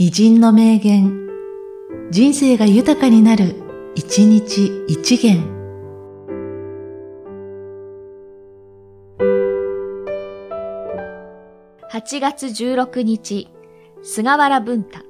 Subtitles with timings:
[0.00, 1.28] 偉人の名言、
[2.12, 3.56] 人生が豊かになる、
[3.96, 5.42] 一日一元。
[11.90, 13.48] 8月16日、
[14.00, 15.00] 菅原文太。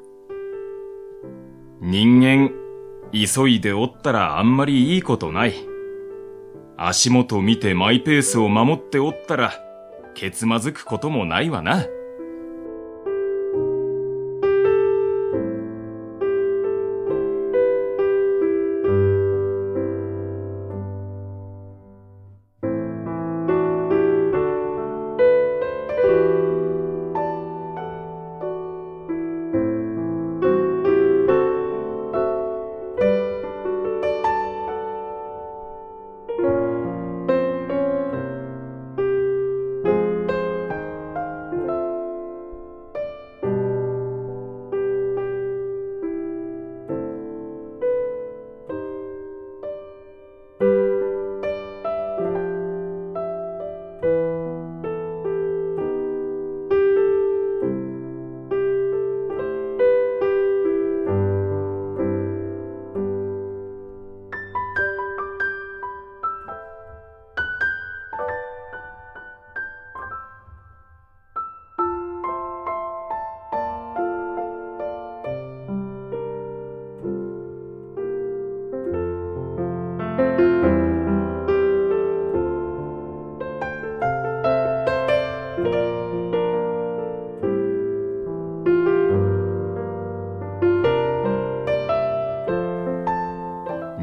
[1.82, 2.50] 人間、
[3.12, 5.54] 急いでおったらあんまりいいことない。
[6.78, 9.52] 足元見てマイペースを守っておったら、
[10.14, 11.84] けつまずくこともないわな。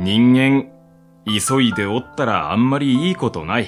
[0.06, 0.68] 人間、
[1.26, 3.68] 急いでおったらあんまりいいことない。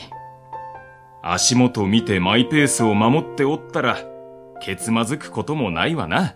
[1.23, 3.97] 足元見てマイペースを守っておったら、
[4.61, 6.35] けつまずくこともないわな。